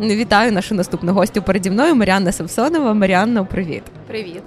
вітаю 0.00 0.52
нашу 0.52 0.74
наступну 0.74 1.12
гостю 1.12 1.42
переді 1.42 1.70
мною 1.70 1.94
Маріанна 1.94 2.32
Самсонова. 2.32 2.94
Маріанна, 2.94 3.44
привіт. 3.44 3.82
Привіт. 4.06 4.42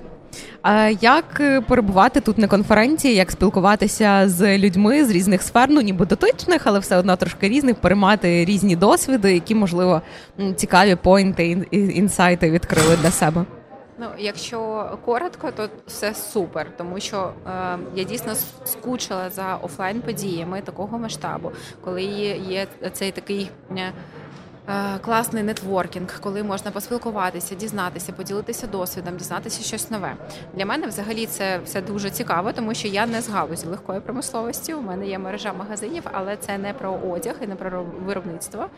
А 0.61 0.89
як 1.01 1.25
е, 1.39 1.61
перебувати 1.61 2.21
тут 2.21 2.37
на 2.37 2.47
конференції, 2.47 3.15
як 3.15 3.31
спілкуватися 3.31 4.23
з 4.29 4.57
людьми 4.57 5.05
з 5.05 5.09
різних 5.09 5.41
сфер, 5.41 5.69
ну 5.69 5.81
ніби 5.81 6.05
дотичних, 6.05 6.61
але 6.65 6.79
все 6.79 6.97
одно 6.97 7.15
трошки 7.15 7.49
різних, 7.49 7.75
переймати 7.75 8.45
різні 8.45 8.75
досвіди, 8.75 9.33
які 9.33 9.55
можливо 9.55 10.01
цікаві 10.55 10.95
поінти 10.95 11.67
інсайти 11.71 12.51
відкрили 12.51 12.97
для 13.01 13.11
себе. 13.11 13.45
Ну, 13.99 14.07
якщо 14.17 14.89
коротко, 15.05 15.51
то 15.51 15.69
все 15.87 16.13
супер, 16.13 16.67
тому 16.77 16.99
що 16.99 17.31
е, 17.47 17.77
я 17.95 18.03
дійсно 18.03 18.33
скучила 18.65 19.29
за 19.29 19.55
офлайн 19.55 20.01
подіями 20.01 20.61
такого 20.61 20.97
масштабу, 20.97 21.51
коли 21.83 22.03
є 22.03 22.67
цей 22.93 23.11
такий. 23.11 23.49
Е, 23.77 23.91
класний 25.01 25.43
нетворкінг, 25.43 26.19
коли 26.21 26.43
можна 26.43 26.71
поспілкуватися, 26.71 27.55
дізнатися, 27.55 28.11
поділитися 28.11 28.67
досвідом, 28.67 29.17
дізнатися 29.17 29.63
щось 29.63 29.91
нове. 29.91 30.15
Для 30.53 30.65
мене 30.65 30.87
взагалі 30.87 31.25
це 31.25 31.59
все 31.65 31.81
дуже 31.81 32.09
цікаво, 32.09 32.51
тому 32.53 32.73
що 32.73 32.87
я 32.87 33.05
не 33.05 33.21
з 33.21 33.29
галузі 33.29 33.67
легкої 33.67 33.99
промисловості. 33.99 34.73
У 34.73 34.81
мене 34.81 35.07
є 35.07 35.19
мережа 35.19 35.53
магазинів, 35.53 36.03
але 36.11 36.37
це 36.37 36.57
не 36.57 36.73
про 36.73 36.93
одяг 36.93 37.35
і 37.41 37.47
не 37.47 37.55
про 37.55 37.83
виробництво. 37.83 38.69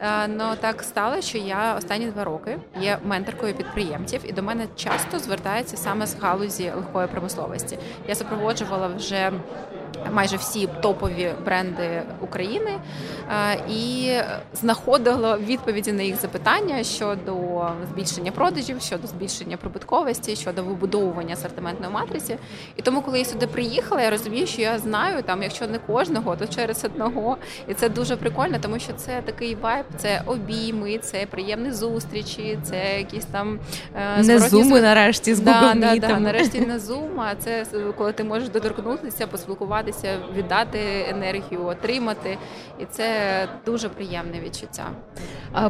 Е, 0.00 0.28
но 0.28 0.56
так 0.56 0.82
стало, 0.82 1.20
що 1.20 1.38
я 1.38 1.74
останні 1.78 2.06
два 2.06 2.24
роки 2.24 2.58
є 2.80 2.98
менторкою 3.04 3.54
підприємців, 3.54 4.20
і 4.24 4.32
до 4.32 4.42
мене 4.42 4.66
часто 4.76 5.18
звертається 5.18 5.76
саме 5.76 6.06
з 6.06 6.14
галузі 6.20 6.72
легкої 6.76 7.06
промисловості. 7.06 7.78
Я 8.08 8.14
супроводжувала 8.14 8.86
вже 8.86 9.32
майже 10.12 10.36
всі 10.36 10.68
топові 10.82 11.32
бренди 11.44 12.02
України 12.20 12.70
і 13.70 14.10
знаходила 14.54 15.36
відповіді 15.36 15.92
на 15.92 16.02
їх 16.02 16.20
запитання 16.20 16.84
щодо 16.84 17.34
збільшення 17.92 18.32
продажів, 18.32 18.80
щодо 18.80 19.06
збільшення 19.06 19.56
прибутковості, 19.56 20.36
щодо 20.36 20.64
вибудовування 20.64 21.34
асортиментної 21.34 21.92
матриці. 21.92 22.36
І 22.76 22.82
тому, 22.82 23.02
коли 23.02 23.18
я 23.18 23.24
сюди 23.24 23.46
приїхала, 23.46 24.02
я 24.02 24.10
розумію, 24.10 24.46
що 24.46 24.62
я 24.62 24.78
знаю 24.78 25.22
там, 25.22 25.42
якщо 25.42 25.66
не 25.66 25.78
кожного, 25.78 26.36
то 26.36 26.46
через 26.46 26.84
одного. 26.84 27.36
І 27.68 27.74
це 27.74 27.88
дуже 27.88 28.16
прикольно, 28.16 28.58
тому 28.60 28.78
що 28.78 28.92
це 28.92 29.22
такий 29.24 29.54
вайб, 29.54 29.84
це 29.96 30.22
обійми, 30.26 30.98
це 30.98 31.26
приємні 31.30 31.72
зустрічі, 31.72 32.58
це 32.62 32.98
якісь 32.98 33.24
там 33.24 33.58
е, 34.18 34.22
не 34.22 34.38
зуми 34.38 34.80
нарешті 34.80 35.34
з 35.34 35.40
да, 35.40 35.74
да, 35.76 35.96
да, 35.96 36.18
нарешті 36.18 36.60
не 36.60 36.78
зум, 36.78 37.20
а 37.20 37.34
це 37.34 37.66
коли 37.98 38.12
ти 38.12 38.24
можеш 38.24 38.48
доторкнутися, 38.48 39.26
поспілкуватися 39.26 39.85
старатися 39.92 40.18
віддати 40.36 40.78
енергію, 41.08 41.66
отримати, 41.66 42.38
і 42.78 42.84
це 42.90 43.04
дуже 43.66 43.88
приємне 43.88 44.40
відчуття. 44.44 44.84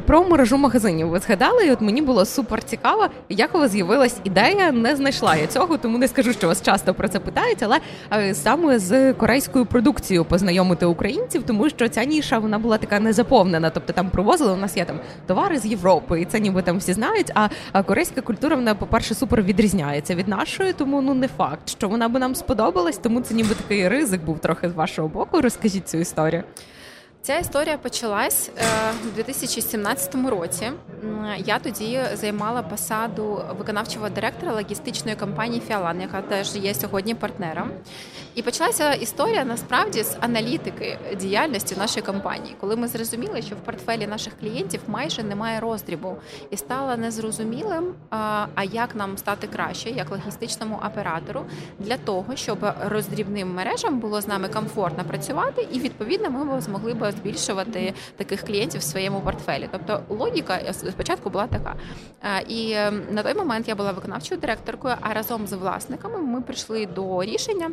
Про 0.06 0.25
мережу 0.25 0.56
магазинів 0.56 1.09
ви 1.09 1.19
згадали, 1.19 1.67
і 1.67 1.70
от 1.70 1.81
мені 1.81 2.03
було 2.03 2.25
супер 2.25 2.64
цікаво, 2.64 3.06
як 3.28 3.55
у 3.55 3.59
вас 3.59 3.70
з'явилась 3.70 4.20
ідея. 4.25 4.72
Не 4.72 4.97
знайшла 4.97 5.37
я 5.37 5.47
цього, 5.47 5.77
тому 5.78 5.98
не 5.98 6.09
скажу, 6.09 6.33
що 6.33 6.47
вас 6.48 6.62
часто 6.62 6.94
про 6.94 7.09
це 7.09 7.19
питають, 7.19 7.64
але 8.09 8.34
саме 8.34 8.78
з 8.78 9.12
корейською 9.12 9.67
продукцією 9.67 10.25
познайомити 10.25 10.87
українців, 10.87 11.42
тому 11.47 11.69
що 11.69 11.89
ця 11.89 12.05
ніша 12.05 12.39
вона 12.39 12.59
була 12.59 12.78
така 12.78 13.00
незаповнена. 13.00 13.70
Тобто 13.70 13.92
там 13.92 14.11
привозили 14.11 14.53
у 14.53 14.56
нас 14.56 14.77
є 14.77 14.84
там 14.84 15.00
товари 15.27 15.59
з 15.59 15.67
Європи, 15.67 16.20
і 16.20 16.25
це 16.25 16.41
ніби 16.41 16.62
там 16.62 16.78
всі 16.78 16.92
знають. 16.92 17.33
А 17.72 17.83
корейська 17.83 18.20
культура 18.20 18.56
вона, 18.56 18.75
по 18.75 18.87
перше, 18.87 19.14
супер 19.14 19.42
відрізняється 19.42 20.14
від 20.14 20.28
нашої, 20.28 20.72
тому 20.72 21.03
ну 21.03 21.14
не 21.14 21.28
факт, 21.28 21.69
що 21.69 21.89
вона 21.89 22.09
би 22.09 22.20
нам 22.20 22.34
сподобалась, 22.34 22.98
тому 22.98 23.20
це 23.20 23.34
ніби 23.34 23.55
такий 23.55 23.89
ризик 23.89 24.06
ризик 24.07 24.25
був 24.25 24.39
трохи 24.39 24.69
з 24.69 24.73
вашого 24.73 25.09
боку. 25.09 25.41
Розкажіть 25.41 25.89
цю 25.89 25.99
історію. 25.99 26.45
Ця 27.23 27.39
історія 27.39 27.79
почалась 27.79 28.51
е, 28.59 28.62
у 29.09 29.15
2017 29.17 30.15
році. 30.15 30.71
Я 31.39 31.59
тоді 31.59 32.01
займала 32.15 32.62
посаду 32.62 33.43
виконавчого 33.59 34.09
директора 34.09 34.53
логістичної 34.53 35.17
компанії 35.17 35.62
Фіалан, 35.69 36.01
яка 36.01 36.23
теж 36.23 36.57
є 36.57 36.75
сьогодні 36.75 37.15
партнером. 37.15 37.71
І 38.36 38.42
почалася 38.42 38.92
історія 38.92 39.44
насправді 39.44 40.02
з 40.02 40.16
аналітики 40.20 40.98
діяльності 41.20 41.76
нашої 41.76 42.06
компанії, 42.06 42.56
коли 42.60 42.76
ми 42.76 42.88
зрозуміли, 42.88 43.42
що 43.42 43.54
в 43.54 43.58
портфелі 43.58 44.06
наших 44.06 44.32
клієнтів 44.41 44.80
майже 44.86 45.22
немає 45.22 45.60
роздрібу, 45.60 46.16
і 46.50 46.56
стало 46.56 46.97
незрозумілим, 46.97 47.94
а 48.54 48.64
як 48.72 48.94
нам 48.94 49.19
стати 49.19 49.47
краще, 49.47 49.91
як 49.91 50.10
логістичному 50.10 50.80
оператору, 50.86 51.44
для 51.78 51.97
того, 51.97 52.36
щоб 52.36 52.58
роздрібним 52.84 53.54
мережам 53.54 54.00
було 54.00 54.20
з 54.20 54.28
нами 54.28 54.48
комфортно 54.48 55.04
працювати, 55.04 55.68
і 55.72 55.80
відповідно 55.80 56.30
ми 56.30 56.60
змогли 56.60 56.94
б 56.94 57.12
збільшувати 57.12 57.94
таких 58.16 58.42
клієнтів 58.42 58.80
в 58.80 58.84
своєму 58.84 59.20
портфелі. 59.20 59.68
Тобто 59.72 60.03
логіка 60.08 60.72
спочатку 60.72 61.30
була 61.30 61.47
така. 61.47 61.74
І 62.48 62.72
ем, 62.72 63.03
на 63.10 63.22
той 63.22 63.34
момент 63.34 63.68
я 63.68 63.74
була 63.74 63.92
виконавчою 63.92 64.41
директоркою, 64.41 64.94
а 65.00 65.14
разом 65.14 65.47
з 65.47 65.53
власниками 65.53 66.18
ми 66.18 66.41
прийшли 66.41 66.86
до 66.86 67.22
рішення. 67.22 67.70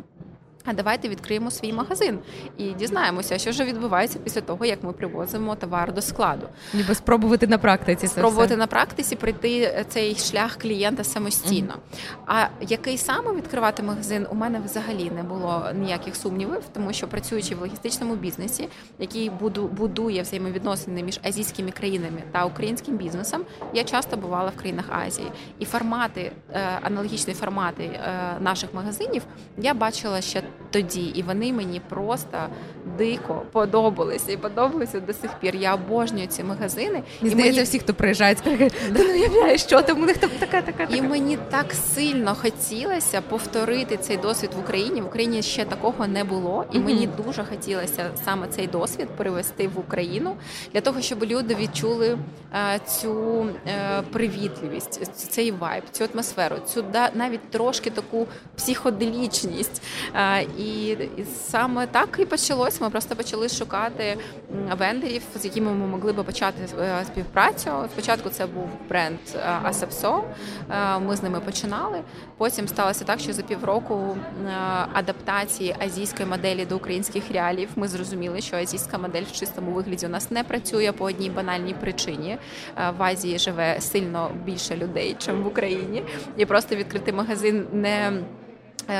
А 0.66 0.74
давайте 0.74 1.10
відкриємо 1.10 1.52
свій 1.52 1.74
магазин 1.74 2.20
і 2.58 2.72
дізнаємося, 2.72 3.38
що 3.38 3.52
ж 3.52 3.64
відбувається 3.64 4.20
після 4.20 4.42
того, 4.42 4.66
як 4.66 4.84
ми 4.84 4.94
привозимо 4.94 5.56
товар 5.56 5.94
до 5.94 6.02
складу. 6.02 6.48
Ніби 6.74 6.96
спробувати 6.96 7.48
на 7.48 7.58
практиці 7.58 8.08
спробувати 8.08 8.50
це 8.50 8.58
на 8.58 8.68
практиці 8.68 9.16
пройти 9.16 9.86
цей 9.90 10.16
шлях 10.16 10.58
клієнта 10.58 11.04
самостійно. 11.04 11.74
Mm-hmm. 11.74 12.24
А 12.28 12.48
який 12.62 12.98
саме 12.98 13.34
відкривати 13.34 13.84
магазин? 13.84 14.28
У 14.32 14.36
мене 14.36 14.60
взагалі 14.66 15.12
не 15.16 15.24
було 15.24 15.66
ніяких 15.76 16.16
сумнівів, 16.16 16.62
тому 16.74 16.94
що 16.94 17.08
працюючи 17.08 17.56
в 17.56 17.60
логістичному 17.60 18.16
бізнесі, 18.16 18.68
який 19.00 19.30
будує 19.72 20.22
взаємовідносини 20.22 21.04
між 21.04 21.20
азійськими 21.24 21.72
країнами 21.72 22.24
та 22.32 22.46
українським 22.46 22.98
бізнесом, 22.98 23.42
я 23.74 23.84
часто 23.84 24.18
бувала 24.18 24.50
в 24.50 24.60
країнах 24.60 24.86
Азії, 24.90 25.32
і 25.60 25.66
формати 25.66 26.32
е, 26.52 26.80
аналогічні 26.82 27.34
формати 27.34 27.84
е, 27.84 28.00
наших 28.40 28.74
магазинів 28.74 29.22
я 29.58 29.74
бачила 29.74 30.22
ще 30.22 30.44
тоді, 30.72 31.06
і 31.06 31.24
вони 31.24 31.54
мені 31.54 31.82
просто 31.90 32.38
дико 32.98 33.42
подобалися 33.52 34.32
і 34.32 34.38
подобаються 34.38 35.00
до 35.00 35.14
сих 35.14 35.40
пір. 35.40 35.56
Я 35.56 35.76
обожнюю 35.76 36.28
ці 36.28 36.44
магазини. 36.44 37.04
І 37.22 37.30
здається, 37.30 37.52
мені... 37.52 37.64
всі, 37.64 37.80
хто 37.80 37.94
приїжджають, 37.94 38.38
скажуть, 38.38 38.74
ти 38.94 39.04
не 39.04 39.14
уявляєш, 39.14 39.62
що 39.62 39.82
там 39.82 40.02
у 40.02 40.06
них 40.06 40.18
там 40.18 40.30
така, 40.40 40.62
така, 40.62 40.86
така. 40.86 40.96
І 40.96 41.02
мені 41.02 41.38
так 41.50 41.74
сильно 41.74 42.36
хотілося 42.36 43.22
повторити 43.22 43.98
цей 43.98 44.18
досвід 44.18 44.50
в 44.58 44.60
Україні. 44.60 45.02
В 45.02 45.06
Україні 45.06 45.42
ще 45.42 45.66
такого 45.66 46.08
не 46.08 46.24
було, 46.24 46.66
і 46.72 46.78
mm-hmm. 46.78 46.86
мені 46.86 47.10
дуже 47.26 47.44
хотілося 47.44 48.12
саме 48.26 48.48
цей 48.48 48.68
досвід 48.68 49.08
перевести 49.18 49.68
в 49.68 49.80
Україну 49.80 50.36
для 50.74 50.82
того, 50.82 51.02
щоб 51.02 51.24
люди 51.24 51.56
відчули 51.56 52.18
е, 52.54 52.80
цю 52.88 53.46
е, 53.68 54.02
привітливість, 54.12 55.16
цей 55.16 55.52
вайб, 55.52 55.84
цю 55.92 56.06
атмосферу, 56.14 56.56
цю 56.68 56.82
да, 56.82 57.10
навіть 57.14 57.50
трошки 57.50 57.90
таку 57.90 58.28
психоделічність. 58.56 59.82
Е, 60.16 60.43
і, 60.58 60.88
і 60.92 61.26
саме 61.26 61.88
так 61.88 62.18
і 62.20 62.26
почалось. 62.26 62.82
Ми 62.82 62.90
просто 62.90 63.16
почали 63.16 63.50
шукати 63.50 64.18
вендорів, 64.80 65.22
з 65.36 65.46
якими 65.46 65.72
ми 65.72 65.88
могли 65.88 66.14
би 66.14 66.24
почати 66.24 66.58
е, 66.80 67.06
співпрацю. 67.06 67.72
Спочатку 67.94 68.30
це 68.30 68.46
був 68.46 68.70
бренд 68.90 69.20
Асапсо. 69.64 70.24
Е, 70.72 71.00
ми 71.00 71.16
з 71.16 71.24
ними 71.24 71.40
починали. 71.40 72.02
Потім 72.38 72.68
сталося 72.68 73.06
так, 73.06 73.20
що 73.20 73.34
за 73.34 73.42
півроку 73.42 73.96
е, 73.96 74.50
адаптації 74.94 75.76
азійської 75.80 76.30
моделі 76.30 76.66
до 76.66 76.76
українських 76.76 77.32
реалів 77.32 77.70
ми 77.76 77.88
зрозуміли, 77.88 78.42
що 78.42 78.58
азійська 78.58 78.98
модель 78.98 79.24
в 79.24 79.32
чистому 79.32 79.72
вигляді 79.72 80.06
у 80.06 80.10
нас 80.10 80.32
не 80.32 80.44
працює 80.44 80.92
по 80.92 81.06
одній 81.06 81.30
банальній 81.30 81.74
причині. 81.74 82.38
В 82.98 83.04
Азії 83.04 83.40
живе 83.40 83.82
сильно 83.82 84.32
більше 84.46 84.78
людей, 84.78 85.18
ніж 85.28 85.44
в 85.44 85.48
Україні, 85.48 86.04
і 86.38 86.46
просто 86.46 86.76
відкрити 86.76 87.14
магазин 87.14 87.68
не 87.72 87.94
Е, 88.04 88.14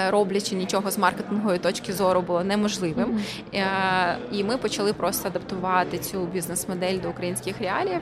роблячи 0.10 0.56
нічого 0.56 0.92
з 0.92 0.98
маркетингової 0.98 1.60
точки 1.60 1.94
зору 1.94 2.22
було 2.22 2.44
неможливим, 2.44 3.20
mm-hmm. 3.54 4.16
і 4.32 4.44
ми 4.44 4.58
почали 4.58 4.94
просто 4.94 5.28
адаптувати 5.28 5.98
цю 5.98 6.26
бізнес-модель 6.26 7.00
до 7.04 7.10
українських 7.10 7.56
реаліїв. 7.62 8.02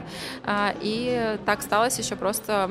І 0.84 1.10
так 1.46 1.62
сталося, 1.62 2.04
що 2.04 2.18
просто 2.18 2.70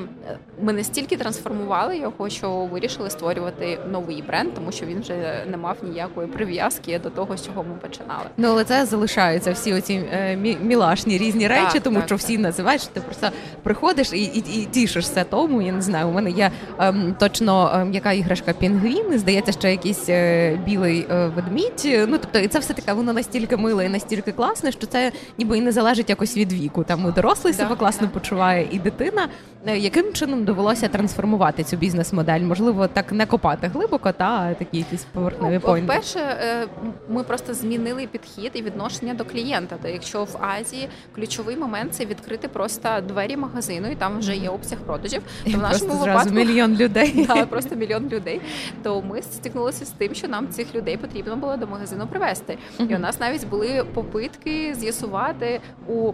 ми 0.61 0.73
настільки 0.73 1.17
трансформували 1.17 1.97
його, 1.97 2.29
що 2.29 2.51
вирішили 2.51 3.09
створювати 3.09 3.79
новий 3.91 4.23
бренд, 4.27 4.53
тому 4.53 4.71
що 4.71 4.85
він 4.85 5.01
вже 5.01 5.45
не 5.47 5.57
мав 5.57 5.77
ніякої 5.83 6.27
прив'язки 6.27 6.99
до 6.99 7.09
того, 7.09 7.37
з 7.37 7.45
чого 7.45 7.63
ми 7.63 7.75
починали. 7.75 8.25
Ну 8.37 8.47
але 8.47 8.63
це 8.63 8.85
залишаються 8.85 9.51
всі 9.51 9.73
оці 9.73 9.93
е, 9.93 10.35
мілашні 10.61 11.17
різні 11.17 11.47
речі, 11.47 11.73
так, 11.73 11.83
тому 11.83 11.95
так. 11.95 12.05
що 12.05 12.15
всі 12.15 12.37
називають, 12.37 12.81
що 12.81 12.91
ти 12.91 13.01
просто 13.01 13.29
приходиш 13.63 14.13
і, 14.13 14.23
і, 14.23 14.61
і 14.61 14.65
тішишся 14.65 15.23
тому. 15.23 15.61
Я 15.61 15.71
не 15.71 15.81
знаю, 15.81 16.07
у 16.07 16.11
мене 16.11 16.29
є 16.29 16.51
ем, 16.79 17.15
точно 17.19 17.71
ем, 17.73 17.93
яка 17.93 18.11
іграшка 18.11 18.53
пінгвін 18.91 19.11
він, 19.11 19.19
здається, 19.19 19.51
що 19.51 19.67
якийсь 19.67 20.09
е, 20.09 20.59
білий 20.65 21.05
е, 21.11 21.27
ведмідь. 21.27 22.07
Ну 22.07 22.17
тобто, 22.17 22.39
і 22.39 22.47
це 22.47 22.59
все 22.59 22.73
таке, 22.73 22.93
воно 22.93 23.13
настільки 23.13 23.57
миле 23.57 23.85
і 23.85 23.89
настільки 23.89 24.31
класне, 24.31 24.71
що 24.71 24.87
це 24.87 25.11
ніби 25.37 25.57
і 25.57 25.61
не 25.61 25.71
залежить 25.71 26.09
якось 26.09 26.37
від 26.37 26.53
віку. 26.53 26.83
Там 26.83 27.07
і 27.09 27.11
дорослий 27.11 27.53
себе 27.53 27.75
класно 27.75 28.09
почуває, 28.09 28.67
і 28.71 28.79
дитина. 28.79 29.27
Е, 29.65 29.77
яким 29.77 30.13
чином 30.13 30.45
довелося 30.45 30.87
трансформувати 30.87 31.63
цю 31.63 31.77
бізнес-модель? 31.77 32.39
Можливо, 32.39 32.87
так 32.87 33.11
не 33.11 33.25
копати 33.25 33.67
глибоко, 33.67 34.11
та 34.11 34.53
такі 34.53 34.77
якісь 34.77 35.03
поверхневі 35.03 35.53
ну, 35.53 35.59
поінти? 35.59 35.93
Перше, 35.93 36.19
е, 36.19 36.67
ми 37.09 37.23
просто 37.23 37.53
змінили 37.53 38.07
підхід 38.07 38.51
і 38.53 38.61
відношення 38.61 39.13
до 39.13 39.25
клієнта. 39.25 39.75
То 39.81 39.87
якщо 39.87 40.23
в 40.23 40.37
Азії 40.59 40.89
ключовий 41.15 41.57
момент 41.57 41.93
це 41.93 42.05
відкрити 42.05 42.47
просто 42.47 42.89
двері 43.07 43.37
магазину, 43.37 43.91
і 43.91 43.95
там 43.95 44.19
вже 44.19 44.35
є 44.35 44.49
обсяг 44.49 44.77
продажів, 44.79 45.21
то 45.45 45.57
в 45.57 45.61
нашому 45.61 45.93
випадку 45.93 46.33
мільйон 46.33 46.75
людей. 46.75 47.25
Так, 47.31 47.49
просто 47.49 47.75
мільйон 47.75 48.09
людей. 48.09 48.41
То 48.83 49.01
ми 49.01 49.21
стикнулися 49.21 49.85
з 49.85 49.89
тим, 49.89 50.13
що 50.13 50.27
нам 50.27 50.49
цих 50.49 50.75
людей 50.75 50.97
потрібно 50.97 51.35
було 51.35 51.57
до 51.57 51.67
магазину 51.67 52.07
привезти. 52.07 52.57
І 52.79 52.95
у 52.95 52.99
нас 52.99 53.19
навіть 53.19 53.47
були 53.47 53.85
попитки 53.93 54.75
з'ясувати 54.77 55.59
у. 55.87 56.13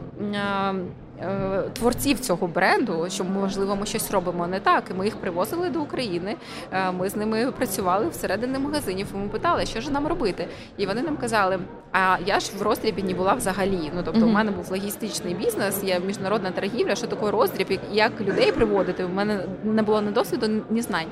Е, 1.22 1.64
творців 1.74 2.20
цього 2.20 2.48
бренду, 2.48 3.06
що 3.10 3.24
можливо 3.24 3.76
ми 3.76 3.86
щось 3.86 4.12
робимо 4.12 4.48
не 4.48 4.60
так. 4.60 4.84
І 4.92 4.94
ми 4.94 5.06
їх 5.06 5.16
привозили 5.16 5.70
до 5.70 5.82
України. 5.82 6.36
Е, 6.72 6.92
ми 6.92 7.10
з 7.10 7.16
ними 7.16 7.52
працювали 7.52 8.10
всередині 8.10 8.60
магазинів. 8.60 9.08
і 9.14 9.18
Ми 9.18 9.28
питали, 9.28 9.66
що 9.66 9.82
ж 9.82 9.92
нам 9.92 10.08
робити, 10.08 10.48
і 10.78 10.86
вони 10.86 11.02
нам 11.02 11.18
казали: 11.18 11.60
а 11.92 12.18
я 12.26 12.40
ж 12.40 12.52
в 12.58 12.62
роздрібі 12.62 13.04
не 13.04 13.14
була 13.14 13.34
взагалі. 13.34 13.92
Ну 13.96 14.02
тобто, 14.06 14.20
mm-hmm. 14.20 14.30
у 14.30 14.32
мене 14.32 14.52
був 14.52 14.72
логістичний 14.72 15.34
бізнес, 15.34 15.84
є 15.84 16.00
міжнародна 16.00 16.52
торгівля. 16.52 16.96
Що 16.96 17.08
таке 17.08 17.32
роздріб, 17.32 17.80
як 17.92 18.22
людей 18.22 18.52
приводити? 18.52 19.04
У 19.04 19.10
мене 19.10 19.40
не 19.64 19.82
було 19.82 20.02
ні 20.02 20.12
досвіду, 20.12 20.64
ні 20.70 20.82
знань. 20.82 21.08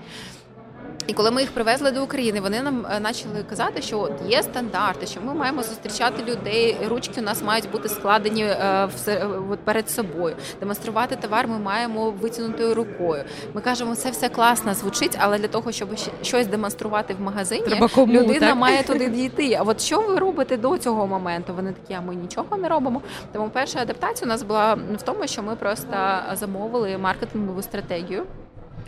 І 1.08 1.14
коли 1.14 1.32
ми 1.32 1.42
їх 1.42 1.52
привезли 1.52 1.92
до 1.92 2.04
України, 2.04 2.40
вони 2.40 2.62
нам 2.62 2.86
е, 2.86 3.00
почали 3.00 3.44
казати, 3.50 3.82
що 3.82 4.00
от 4.00 4.12
є 4.28 4.44
стандарти, 4.44 5.06
що 5.06 5.22
ми 5.22 5.34
маємо 5.34 5.64
зустрічати 5.64 6.32
людей. 6.32 6.78
Ручки 6.88 7.22
у 7.22 7.24
нас 7.24 7.44
мають 7.44 7.72
бути 7.72 7.90
складені 7.90 8.44
е, 8.44 8.90
е, 9.08 9.28
перед 9.64 9.90
собою. 9.90 10.36
Демонструвати 10.60 11.16
товар 11.16 11.48
ми 11.48 11.60
маємо 11.60 12.12
витягнутою 12.12 12.76
рукою. 12.76 13.24
Ми 13.54 13.62
кажемо, 13.62 13.96
це 13.96 14.10
все 14.10 14.30
класно 14.30 14.74
звучить, 14.74 15.18
але 15.20 15.38
для 15.38 15.48
того, 15.48 15.72
щоб 15.72 15.90
щось 16.22 16.48
демонструвати 16.48 17.14
в 17.14 17.22
магазині, 17.22 17.88
кому, 17.96 18.14
людина 18.14 18.40
так? 18.40 18.56
має 18.56 18.84
туди 18.84 19.10
дійти. 19.10 19.54
А 19.60 19.64
от 19.64 19.82
що 19.82 20.02
ви 20.02 20.20
робите 20.20 20.58
до 20.58 20.78
цього 20.78 21.08
моменту? 21.08 21.54
Вони 21.54 21.72
такі, 21.72 21.94
а 21.94 22.02
ми 22.02 22.16
нічого 22.16 22.58
не 22.58 22.70
робимо. 22.70 23.02
Тому 23.34 23.50
перша 23.50 23.80
адаптація 23.80 24.26
у 24.26 24.30
нас 24.30 24.44
була 24.44 24.74
в 24.74 25.02
тому, 25.02 25.28
що 25.28 25.44
ми 25.44 25.56
просто 25.56 25.98
замовили 26.34 26.98
маркетингову 26.98 27.62
стратегію 27.62 28.24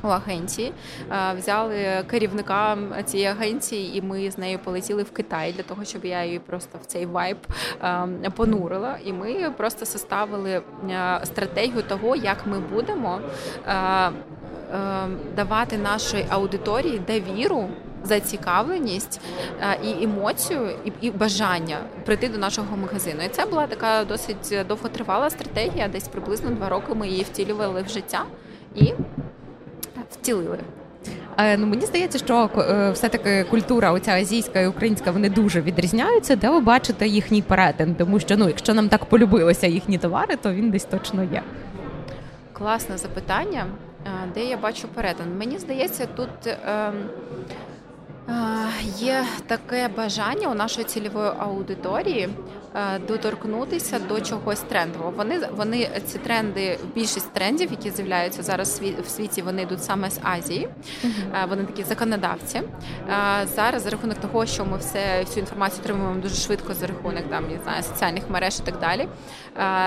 у 0.04 0.08
агенції 0.08 0.74
взяли 1.38 2.04
керівника 2.08 2.78
цієї 3.06 3.30
агенції, 3.30 3.98
і 3.98 4.02
ми 4.02 4.32
з 4.32 4.38
нею 4.38 4.60
полетіли 4.60 5.04
в 5.04 5.12
Китай 5.12 5.54
для 5.54 5.64
того, 5.64 5.86
щоб 5.86 6.06
я 6.06 6.26
її 6.26 6.40
просто 6.40 6.80
в 6.84 6.86
цей 6.86 7.06
вайб 7.06 7.38
понурила. 8.36 8.98
І 9.06 9.14
ми 9.14 9.52
просто 9.58 9.86
составили 9.86 10.62
стратегію 11.24 11.82
того, 11.82 12.16
як 12.16 12.38
ми 12.46 12.60
будемо 12.60 13.20
давати 15.36 15.78
нашій 15.78 16.26
аудиторії 16.30 17.02
довіру. 17.08 17.70
Зацікавленість 18.04 19.22
і 19.84 20.04
емоцію, 20.04 20.70
і 20.86 20.92
і 21.02 21.12
бажання 21.12 21.78
прийти 22.06 22.30
до 22.30 22.38
нашого 22.38 22.78
магазину. 22.78 23.24
І 23.26 23.30
це 23.30 23.46
була 23.46 23.68
така 23.68 24.04
досить 24.04 24.56
довготривала 24.68 25.30
стратегія. 25.30 25.88
Десь 25.88 26.08
приблизно 26.08 26.50
два 26.50 26.70
роки 26.70 26.94
ми 26.94 27.08
її 27.08 27.24
втілювали 27.24 27.82
в 27.82 27.90
життя 27.90 28.24
і 28.76 28.94
втілили. 30.12 30.60
Ну 31.58 31.68
мені 31.68 31.86
здається, 31.86 32.18
що 32.18 32.50
е, 32.58 32.92
все-таки 32.92 33.44
культура, 33.44 33.92
оця 33.92 34.12
азійська 34.12 34.60
і 34.60 34.68
українська, 34.68 35.12
вони 35.12 35.30
дуже 35.30 35.62
відрізняються. 35.62 36.36
Де 36.36 36.50
ви 36.50 36.60
бачите 36.60 37.08
їхній 37.08 37.42
перетин? 37.42 37.96
Тому 37.96 38.20
що 38.20 38.38
ну, 38.38 38.48
якщо 38.48 38.74
нам 38.74 38.90
так 38.90 39.06
полюбилися 39.06 39.68
їхні 39.68 39.98
товари, 39.98 40.36
то 40.36 40.54
він 40.54 40.72
десь 40.72 40.86
точно 40.86 41.24
є. 41.24 41.44
Класне 42.54 42.98
запитання. 42.98 43.66
Де 44.34 44.46
я 44.46 44.58
бачу 44.58 44.88
перетин? 44.88 45.38
Мені 45.38 45.58
здається, 45.58 46.06
тут. 46.16 46.48
Е, 46.48 46.92
Є 48.98 49.24
таке 49.48 49.90
бажання 49.98 50.52
у 50.52 50.54
нашої 50.54 50.86
цільової 50.86 51.32
аудиторії 51.38 52.30
Е, 52.67 52.67
доторкнутися 53.08 54.00
до 54.00 54.22
чогось 54.22 54.60
трендового. 54.60 55.14
Вони 55.18 55.40
вони 55.58 55.90
ці 56.06 56.18
тренди, 56.18 56.80
більшість 56.96 57.34
трендів, 57.34 57.72
які 57.72 57.90
з'являються 57.92 58.44
зараз 58.44 58.82
в 59.06 59.10
світі, 59.10 59.42
вони 59.42 59.62
йдуть 59.62 59.84
саме 59.84 60.10
з 60.10 60.20
Азії. 60.24 60.70
Uh-huh. 61.04 61.50
Вони 61.50 61.64
такі 61.64 61.84
законодавці. 61.84 62.58
Е, 62.58 63.48
зараз 63.56 63.84
за 63.84 63.90
рахунок 63.90 64.18
того, 64.18 64.46
що 64.46 64.66
ми 64.66 64.78
все 64.78 65.24
всю 65.24 65.40
інформацію 65.40 65.82
отримуємо 65.84 66.22
дуже 66.22 66.36
швидко 66.36 66.74
за 66.74 66.88
рахунок 66.88 67.24
там 67.30 67.44
не 67.50 67.60
знаю 67.64 67.84
соціальних 67.84 68.30
мереж 68.30 68.60
і 68.60 68.72
так 68.72 68.80
далі. 68.80 69.08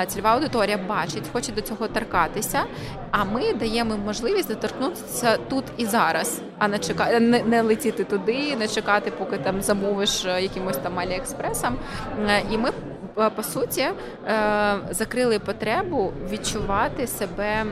Цільова 0.06 0.30
аудиторія 0.30 0.78
бачить, 0.88 1.24
хоче 1.32 1.52
до 1.52 1.60
цього 1.60 1.88
торкатися. 1.88 2.64
А 3.10 3.24
ми 3.24 3.54
даємо 3.54 3.96
можливість 3.96 4.48
доторкнутися 4.48 5.36
тут 5.36 5.64
і 5.76 5.86
зараз, 5.86 6.40
а 6.58 6.68
не 6.68 6.78
чекати, 6.78 7.20
не, 7.20 7.42
не 7.42 7.62
летіти 7.62 8.04
туди, 8.04 8.56
не 8.56 8.68
чекати, 8.68 9.10
поки 9.10 9.38
там 9.38 9.62
замовиш 9.62 10.24
якимось 10.24 10.76
там 10.76 10.98
Аліекспресом. 10.98 11.76
І 12.50 12.58
ми 12.58 12.70
Е, 12.70 12.79
по 13.14 13.42
суті 13.42 13.80
е, 13.80 13.94
закрили 14.90 15.38
потребу 15.38 16.12
відчувати 16.30 17.06
себе 17.06 17.64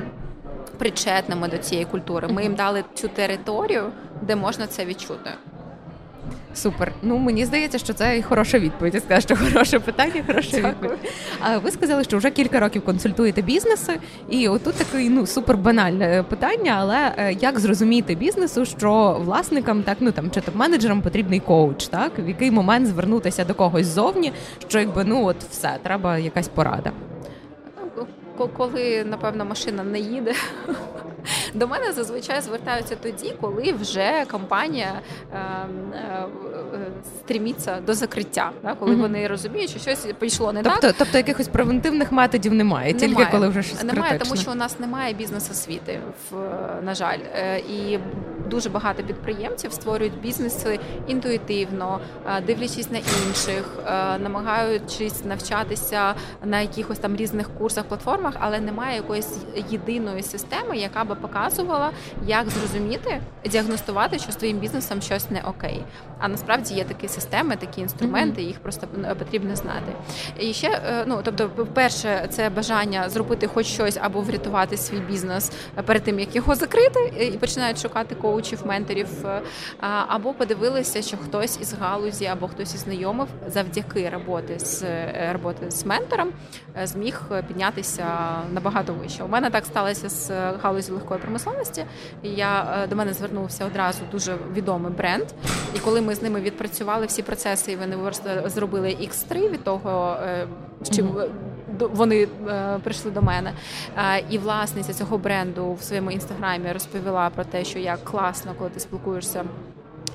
причетними 0.78 1.48
до 1.48 1.58
цієї 1.58 1.84
культури. 1.84 2.28
Ми 2.28 2.42
їм 2.42 2.54
дали 2.54 2.84
цю 2.94 3.08
територію, 3.08 3.92
де 4.22 4.36
можна 4.36 4.66
це 4.66 4.84
відчути. 4.84 5.30
Супер. 6.54 6.92
Ну 7.02 7.18
мені 7.18 7.44
здається, 7.44 7.78
що 7.78 7.92
це 7.92 8.18
і 8.18 8.22
хороша 8.22 8.58
відповідь. 8.58 8.94
Я 8.94 9.00
сказала, 9.00 9.20
що 9.20 9.36
хороше 9.36 9.78
питання, 9.78 10.22
хороша 10.26 10.50
Дякую. 10.50 10.72
відповідь. 10.72 11.12
А 11.40 11.58
ви 11.58 11.70
сказали, 11.70 12.04
що 12.04 12.18
вже 12.18 12.30
кілька 12.30 12.60
років 12.60 12.84
консультуєте 12.84 13.42
бізнеси, 13.42 13.92
і 14.28 14.48
отут 14.48 14.74
таке 14.74 15.08
ну 15.10 15.26
супер 15.26 15.56
банальне 15.56 16.24
питання. 16.28 16.76
Але 16.78 17.12
е, 17.18 17.32
як 17.32 17.58
зрозуміти 17.58 18.14
бізнесу, 18.14 18.64
що 18.64 19.20
власникам 19.24 19.82
так 19.82 19.96
ну 20.00 20.12
там 20.12 20.30
чи 20.30 20.40
топ-менеджерам 20.40 21.02
потрібний 21.02 21.40
коуч, 21.40 21.86
так 21.88 22.12
в 22.18 22.28
який 22.28 22.50
момент 22.50 22.86
звернутися 22.86 23.44
до 23.44 23.54
когось 23.54 23.86
ззовні, 23.86 24.32
що 24.68 24.78
якби 24.78 25.04
ну 25.04 25.24
от 25.24 25.36
все, 25.50 25.78
треба 25.82 26.18
якась 26.18 26.48
порада. 26.48 26.92
Коли 28.46 29.04
напевно 29.04 29.44
машина 29.44 29.84
не 29.84 29.98
їде, 29.98 30.34
до 31.54 31.68
мене 31.68 31.92
зазвичай 31.92 32.40
звертаються 32.40 32.96
тоді, 32.96 33.34
коли 33.40 33.72
вже 33.72 34.24
компанія 34.30 35.00
е, 35.32 35.38
е, 35.94 36.26
стріміться 37.18 37.78
до 37.86 37.94
закриття, 37.94 38.52
да? 38.62 38.74
коли 38.74 38.94
mm-hmm. 38.94 39.00
вони 39.00 39.28
розуміють, 39.28 39.70
що 39.70 39.78
щось 39.78 40.06
пішло 40.18 40.52
не 40.52 40.62
тобто, 40.62 40.80
так. 40.80 40.94
Тобто 40.98 41.18
якихось 41.18 41.48
превентивних 41.48 42.12
методів 42.12 42.54
немає, 42.54 42.94
немає. 42.94 43.16
тільки 43.16 43.30
коли 43.30 43.48
вже 43.48 43.62
щось 43.62 43.82
немає, 43.82 44.10
критичне. 44.10 44.30
тому 44.30 44.42
що 44.42 44.50
у 44.50 44.54
нас 44.54 44.80
немає 44.80 45.14
бізнес-освіти, 45.14 46.00
в 46.30 46.34
на 46.82 46.94
жаль, 46.94 47.18
е, 47.34 47.58
і 47.58 47.98
дуже 48.48 48.68
багато 48.68 49.02
підприємців 49.02 49.72
створюють 49.72 50.20
бізнеси 50.20 50.78
інтуїтивно, 51.06 52.00
е, 52.26 52.40
дивлячись 52.40 52.90
на 52.90 52.98
інших, 52.98 53.64
е, 53.86 54.18
намагаючись 54.18 55.24
навчатися 55.24 56.14
на 56.44 56.60
якихось 56.60 56.98
там 56.98 57.16
різних 57.16 57.50
курсах, 57.58 57.84
платформах, 57.84 58.34
але 58.40 58.60
немає 58.60 58.96
якоїсь 58.96 59.36
єдиної 59.70 60.22
системи, 60.22 60.76
яка 60.76 61.04
би 61.04 61.14
показувала, 61.14 61.90
як 62.26 62.50
зрозуміти, 62.50 63.20
діагностувати, 63.50 64.18
що 64.18 64.32
з 64.32 64.36
твоїм 64.36 64.58
бізнесом 64.58 65.02
щось 65.02 65.30
не 65.30 65.40
окей. 65.40 65.84
А 66.18 66.28
насправді 66.28 66.74
є 66.74 66.84
такі 66.84 67.08
системи, 67.08 67.56
такі 67.56 67.80
інструменти, 67.80 68.42
їх 68.42 68.58
просто 68.58 68.86
потрібно 69.18 69.56
знати. 69.56 69.92
І 70.38 70.52
ще 70.52 70.68
е, 70.68 71.04
ну 71.06 71.20
тобто, 71.24 71.50
перше, 71.74 72.26
це 72.30 72.50
бажання 72.50 73.08
зробити 73.08 73.46
хоч 73.46 73.66
щось 73.66 73.98
або 74.00 74.20
врятувати 74.20 74.76
свій 74.76 75.00
бізнес 75.00 75.52
перед 75.86 76.02
тим, 76.02 76.20
як 76.20 76.36
його 76.36 76.54
закрити, 76.54 77.12
і 77.34 77.38
починають 77.38 77.82
шукати 77.82 78.14
коучів, 78.14 78.37
менторів, 78.66 79.26
е, 79.26 79.42
або 80.08 80.32
подивилися, 80.32 81.02
що 81.02 81.16
хтось 81.16 81.60
із 81.60 81.72
галузі 81.72 82.26
або 82.26 82.48
хтось 82.48 82.74
із 82.74 82.80
знайомих 82.80 83.28
завдяки 83.46 84.08
роботи 84.08 84.58
з 84.58 84.82
е, 84.82 85.30
роботи 85.32 85.70
з 85.70 85.86
ментором 85.86 86.28
зміг 86.84 87.22
піднятися 87.48 88.06
набагато 88.52 88.92
вище. 88.92 89.24
У 89.24 89.28
мене 89.28 89.50
так 89.50 89.64
сталося 89.64 90.08
з 90.08 90.30
галузі 90.62 90.92
легкої 90.92 91.20
промисловості. 91.20 91.84
Я 92.22 92.86
до 92.90 92.96
мене 92.96 93.12
звернувся 93.12 93.66
одразу 93.66 93.98
дуже 94.12 94.36
відомий 94.52 94.92
бренд, 94.92 95.26
і 95.74 95.78
коли 95.78 96.00
ми 96.00 96.14
з 96.14 96.22
ними 96.22 96.40
відпрацювали 96.40 97.06
всі 97.06 97.22
процеси, 97.22 97.72
і 97.72 97.76
вони 97.76 97.96
зробили 98.44 98.88
X3 98.88 99.50
від 99.50 99.64
того, 99.64 100.16
е, 100.22 100.48
з 100.82 100.90
чим. 100.90 101.16
Вони 101.80 102.28
е, 102.48 102.78
прийшли 102.84 103.10
до 103.10 103.22
мене. 103.22 103.52
І 104.30 104.38
власниця 104.38 104.94
цього 104.94 105.18
бренду 105.18 105.72
в 105.72 105.82
своєму 105.82 106.10
інстаграмі 106.10 106.72
розповіла 106.72 107.30
про 107.30 107.44
те, 107.44 107.64
що 107.64 107.78
як 107.78 108.04
класно, 108.04 108.54
коли 108.58 108.70
ти 108.70 108.80
спілкуєшся. 108.80 109.44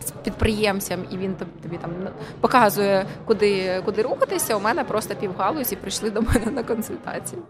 З 0.05 0.11
підприємцям, 0.11 0.99
і 1.11 1.17
він 1.17 1.35
тобі 1.61 1.77
там 1.77 1.91
показує, 2.39 3.05
куди 3.25 3.81
куди 3.85 4.01
рухатися. 4.01 4.55
У 4.55 4.59
мене 4.59 4.83
просто 4.83 5.15
півгалузі 5.15 5.75
прийшли 5.75 6.09
до 6.09 6.21
мене 6.21 6.51
на 6.51 6.63
консультацію. 6.63 7.41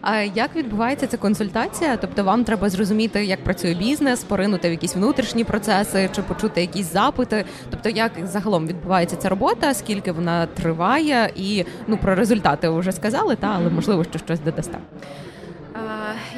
А 0.00 0.20
як 0.20 0.56
відбувається 0.56 1.06
ця 1.06 1.16
консультація? 1.16 1.96
Тобто 1.96 2.24
вам 2.24 2.44
треба 2.44 2.68
зрозуміти, 2.68 3.24
як 3.24 3.44
працює 3.44 3.74
бізнес, 3.74 4.24
поринути 4.24 4.68
в 4.68 4.70
якісь 4.70 4.96
внутрішні 4.96 5.44
процеси 5.44 6.10
чи 6.16 6.22
почути 6.22 6.60
якісь 6.60 6.92
запити. 6.92 7.44
Тобто, 7.70 7.88
як 7.88 8.12
загалом 8.24 8.66
відбувається 8.66 9.16
ця 9.16 9.28
робота, 9.28 9.74
скільки 9.74 10.12
вона 10.12 10.46
триває, 10.46 11.30
і 11.36 11.64
ну 11.86 11.96
про 11.96 12.14
результати 12.14 12.68
ви 12.68 12.80
вже 12.80 12.92
сказали, 12.92 13.36
та 13.36 13.52
але 13.56 13.70
можливо, 13.70 14.04
що 14.04 14.18
щось 14.18 14.40
додасте. 14.40 14.78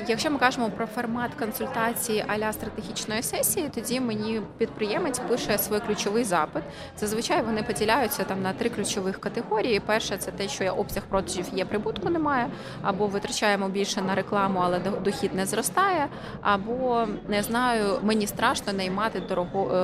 Якщо 0.07 0.31
ми 0.31 0.39
кажемо 0.39 0.71
про 0.71 0.87
формат 0.87 1.35
консультації 1.35 2.25
аля 2.27 2.53
стратегічної 2.53 3.23
сесії, 3.23 3.71
тоді 3.75 4.01
мені 4.01 4.41
підприємець 4.59 5.19
пише 5.19 5.59
свій 5.59 5.81
ключовий 5.87 6.25
запит. 6.25 6.63
Зазвичай 6.99 7.43
вони 7.43 7.63
поділяються 7.63 8.25
там 8.25 8.43
на 8.43 8.53
три 8.53 8.71
ключових 8.71 9.21
категорії. 9.21 9.81
Перше 9.81 10.17
це 10.17 10.31
те, 10.31 10.49
що 10.49 10.65
обсяг 10.65 11.03
продажів 11.03 11.47
є, 11.53 11.65
прибутку 11.65 12.11
немає, 12.11 12.47
або 12.83 13.07
витрачаємо 13.07 13.69
більше 13.69 14.03
на 14.03 14.15
рекламу, 14.15 14.61
але 14.63 14.79
дохід 14.79 15.35
не 15.35 15.47
зростає, 15.47 16.09
або 16.43 17.07
не 17.29 17.43
знаю, 17.43 17.99
мені 18.03 18.27
страшно 18.27 18.73
наймати 18.73 19.21
дорого 19.29 19.71
е, 19.75 19.79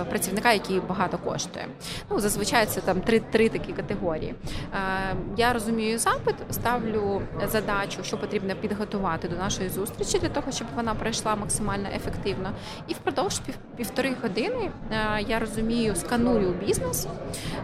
е, 0.00 0.04
працівника, 0.04 0.52
який 0.52 0.80
багато 0.80 1.18
коштує. 1.18 1.66
Ну 2.10 2.20
зазвичай 2.20 2.66
це 2.66 2.80
там 2.80 3.00
три 3.00 3.20
три 3.20 3.48
такі 3.48 3.72
категорії. 3.72 4.34
Е, 4.74 5.16
я 5.36 5.52
розумію 5.52 5.98
запит, 5.98 6.34
ставлю 6.50 7.22
задачу, 7.46 8.04
що 8.04 8.18
потрібно 8.18 8.54
підготувати 8.54 9.21
до 9.28 9.36
нашої 9.36 9.68
зустрічі 9.68 10.18
для 10.18 10.28
того, 10.28 10.52
щоб 10.52 10.66
вона 10.76 10.94
пройшла 10.94 11.36
максимально 11.36 11.88
ефективно. 11.96 12.50
І 12.88 12.94
впродовж 12.94 13.38
пів, 13.38 13.54
півтори 13.76 14.14
години 14.22 14.70
е, 14.90 15.24
я 15.28 15.38
розумію, 15.38 15.96
сканую 15.96 16.52
бізнес, 16.52 17.06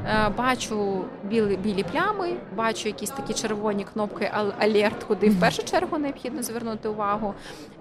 е, 0.06 0.28
бачу 0.36 1.04
білі 1.24 1.56
білі 1.56 1.84
плями, 1.92 2.36
бачу 2.56 2.88
якісь 2.88 3.10
такі 3.10 3.34
червоні 3.34 3.84
кнопки 3.84 4.30
алерт, 4.58 5.04
куди 5.04 5.28
в 5.28 5.40
першу 5.40 5.64
чергу 5.64 5.98
необхідно 5.98 6.42
звернути 6.42 6.88
увагу. 6.88 7.34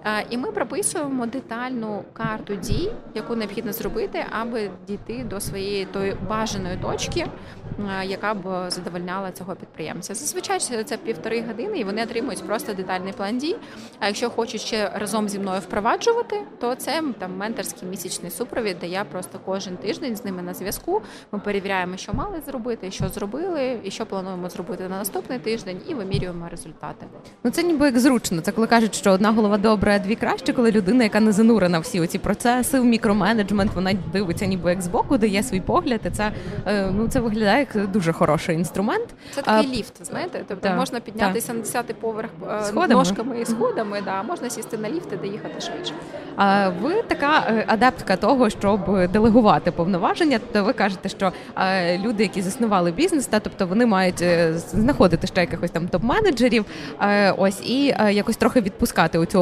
Е, 0.04 0.26
і 0.30 0.38
ми 0.38 0.52
прописуємо 0.52 1.26
детальну 1.26 2.04
карту 2.12 2.54
дій, 2.54 2.92
яку 3.14 3.36
необхідно 3.36 3.72
зробити, 3.72 4.24
аби 4.40 4.70
дійти 4.86 5.24
до 5.24 5.40
своєї 5.40 5.84
тої 5.84 6.16
бажаної 6.28 6.76
точки, 6.76 7.26
яка 8.04 8.34
б 8.34 8.70
задовольняла 8.70 9.32
цього 9.32 9.56
підприємця. 9.56 10.14
Зазвичай 10.14 10.60
це 10.84 10.96
півтори 10.96 11.42
години, 11.42 11.78
і 11.78 11.84
вони 11.84 12.02
отримують 12.02 12.42
просто 12.46 12.74
детальний 12.74 13.12
план 13.12 13.38
дій. 13.38 13.56
А 14.00 14.06
якщо 14.06 14.30
хочуть 14.30 14.60
ще 14.60 14.92
разом 14.94 15.28
зі 15.28 15.38
мною 15.38 15.60
впроваджувати, 15.60 16.36
то 16.60 16.74
це 16.74 17.02
там 17.18 17.36
менторський 17.36 17.88
місячний 17.88 18.30
супровід, 18.30 18.76
де 18.80 18.86
я 18.86 19.04
просто 19.04 19.40
кожен 19.44 19.76
тиждень 19.76 20.16
з 20.16 20.24
ними 20.24 20.42
на 20.42 20.54
зв'язку. 20.54 21.02
Ми 21.32 21.38
перевіряємо, 21.38 21.96
що 21.96 22.12
мали 22.12 22.40
зробити, 22.46 22.90
що 22.90 23.08
зробили, 23.08 23.80
і 23.84 23.90
що 23.90 24.06
плануємо 24.06 24.48
зробити 24.48 24.88
на 24.88 24.98
наступний 24.98 25.38
тиждень, 25.38 25.80
і 25.88 25.94
вимірюємо 25.94 26.48
результати. 26.50 27.06
Ну 27.44 27.50
це 27.50 27.62
ніби 27.62 27.86
як 27.86 27.98
зручно. 27.98 28.40
Це 28.40 28.52
коли 28.52 28.66
кажуть, 28.66 28.94
що 28.94 29.10
одна 29.10 29.32
голова 29.32 29.58
добра, 29.58 29.94
а 29.94 29.98
дві 29.98 30.14
краще, 30.14 30.52
коли 30.52 30.70
людина, 30.70 31.04
яка 31.04 31.20
не 31.20 31.32
занурена 31.32 31.78
всі 31.78 32.00
оці 32.00 32.18
процеси 32.18 32.80
в 32.80 32.84
мікроменеджмент, 32.84 33.74
вона 33.74 33.92
дивиться, 34.12 34.46
ніби 34.46 34.70
як 34.70 34.82
збоку, 34.82 35.18
дає 35.18 35.42
свій 35.42 35.60
погляд. 35.60 36.00
і 36.06 36.10
Це 36.10 36.32
е, 36.66 36.90
ну 36.90 37.08
це 37.08 37.20
виглядає 37.20 37.66
як 37.74 37.86
дуже 37.86 38.12
хороший 38.12 38.56
інструмент. 38.56 39.08
Це 39.34 39.42
такий 39.42 39.70
а, 39.70 39.76
ліфт, 39.76 40.06
знаєте, 40.06 40.44
тобто 40.48 40.68
та, 40.68 40.76
можна 40.76 41.00
піднятися 41.00 41.48
та. 41.48 41.54
на 41.54 41.64
10-й 41.64 41.94
поверх 41.94 42.30
е, 42.76 42.88
ножками 42.88 43.40
і 43.40 43.44
сходами. 43.48 44.02
Да, 44.04 44.22
можна 44.22 44.50
сісти 44.50 44.78
на 44.78 44.90
ліфт 44.90 45.12
і 45.12 45.16
доїхати 45.16 45.60
швидше. 45.60 45.92
А 46.36 46.68
ви 46.68 47.02
така 47.02 47.44
е, 47.48 47.64
адептка 47.66 48.16
того, 48.16 48.50
щоб 48.50 49.08
делегувати 49.08 49.70
повноваження. 49.70 50.40
То 50.52 50.64
ви 50.64 50.72
кажете, 50.72 51.08
що 51.08 51.32
люди, 52.04 52.22
які 52.22 52.42
заснували 52.42 52.92
бізнес, 52.92 53.26
та 53.26 53.40
тобто 53.40 53.66
вони 53.66 53.86
мають 53.86 54.24
знаходити 54.54 55.26
ще 55.26 55.40
якихось 55.40 55.70
там 55.70 55.86
топ-менеджерів, 55.86 56.64
ось 57.38 57.60
і 57.60 57.94
якось 58.10 58.36
трохи 58.36 58.60
відпускати 58.60 59.18
у 59.18 59.24
цю 59.24 59.40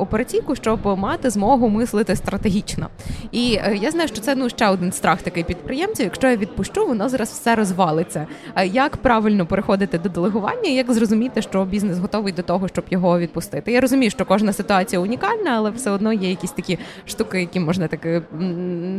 операційку, 0.00 0.56
щоб 0.56 0.98
мати 0.98 1.30
змогу 1.30 1.68
мислити 1.68 2.16
стратегічно. 2.16 2.88
І 3.32 3.48
я 3.74 3.90
знаю, 3.90 4.08
що 4.08 4.20
це 4.20 4.34
ну 4.34 4.48
ще 4.48 4.68
один 4.68 4.92
страх 4.92 5.22
такий 5.22 5.44
підприємців. 5.44 6.04
Якщо 6.04 6.28
я 6.28 6.36
відпущу, 6.36 6.86
воно 6.86 7.08
зараз 7.08 7.30
все 7.30 7.54
розвалиться. 7.54 8.26
Як 8.64 8.96
правильно 8.96 9.46
переходити 9.46 9.98
до 9.98 10.08
делегування? 10.08 10.70
Як 10.70 10.92
зрозуміти, 10.92 11.42
що 11.42 11.64
бізнес 11.64 11.98
готовий 11.98 12.32
до 12.32 12.42
того, 12.42 12.68
щоб 12.68 12.84
його 12.90 13.13
відпустити? 13.18 13.72
Я 13.72 13.80
розумію, 13.80 14.10
що 14.10 14.24
кожна 14.24 14.52
ситуація 14.52 15.00
унікальна, 15.00 15.50
але 15.50 15.70
все 15.70 15.90
одно 15.90 16.12
є 16.12 16.30
якісь 16.30 16.50
такі 16.50 16.78
штуки, 17.06 17.40
які 17.40 17.60
можна 17.60 17.88
таки 17.88 18.22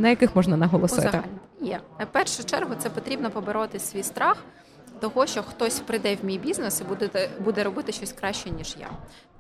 на 0.02 0.10
яких 0.10 0.36
можна 0.36 0.58
наголосити. 0.58 1.20
Є 1.62 1.80
в 2.00 2.06
першу 2.06 2.44
чергу. 2.44 2.76
Це 2.80 2.90
потрібно 2.90 3.30
побороти 3.30 3.80
свій 3.80 4.04
страх 4.04 4.44
того, 5.00 5.26
що 5.26 5.44
хтось 5.44 5.80
прийде 5.80 6.18
в 6.22 6.26
мій 6.26 6.38
бізнес 6.38 6.82
і 6.82 6.84
буде 6.84 7.30
буде 7.40 7.64
робити 7.64 7.92
щось 7.92 8.12
краще 8.12 8.50
ніж 8.50 8.76
я. 8.80 8.88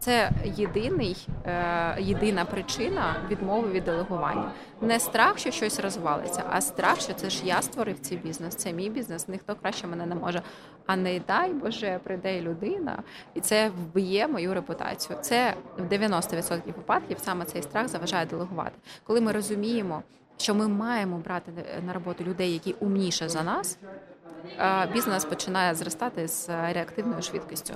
Це 0.05 0.31
єдиний, 0.43 1.27
е, 1.45 1.97
єдина 1.99 2.45
причина 2.45 3.15
відмови 3.29 3.71
від 3.71 3.83
делегування. 3.83 4.51
Не 4.81 4.99
страх, 4.99 5.37
що 5.37 5.51
щось 5.51 5.79
розвалиться, 5.79 6.43
а 6.49 6.61
страх, 6.61 7.01
що 7.01 7.13
це 7.13 7.29
ж 7.29 7.45
я 7.45 7.61
створив 7.61 7.99
цей 7.99 8.17
бізнес. 8.17 8.55
Це 8.55 8.73
мій 8.73 8.89
бізнес, 8.89 9.27
ніхто 9.27 9.55
краще 9.55 9.87
мене 9.87 10.05
не 10.05 10.15
може. 10.15 10.41
А 10.85 10.95
не 10.95 11.21
дай 11.27 11.53
Боже, 11.53 11.99
прийде 12.03 12.41
людина, 12.41 13.03
і 13.33 13.41
це 13.41 13.69
вб'є 13.69 14.27
мою 14.27 14.53
репутацію. 14.53 15.19
Це 15.21 15.53
в 15.77 15.81
90% 15.81 16.61
випадків 16.65 17.17
саме 17.19 17.45
цей 17.45 17.61
страх 17.61 17.87
заважає 17.87 18.25
делегувати. 18.25 18.75
Коли 19.03 19.21
ми 19.21 19.31
розуміємо, 19.31 20.03
що 20.37 20.55
ми 20.55 20.67
маємо 20.67 21.17
брати 21.17 21.51
на 21.85 21.93
роботу 21.93 22.23
людей, 22.23 22.53
які 22.53 22.73
умніше 22.73 23.29
за 23.29 23.43
нас 23.43 23.77
бізнес 24.93 25.25
починає 25.25 25.75
зростати 25.75 26.27
з 26.27 26.49
реактивною 26.49 27.21
швидкістю. 27.21 27.73